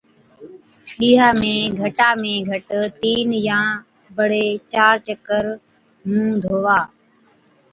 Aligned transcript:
ڏِيها 0.97 1.27
۾ 1.41 1.51
گھٽا 1.79 2.09
۾ 2.23 2.33
گھٽ 2.49 2.67
تِين 3.01 3.29
يان 3.47 3.67
بڙي 4.15 4.47
چار 4.71 4.95
چڪر 5.05 5.45
مُونه 6.07 6.35
ڌوا 6.43 6.79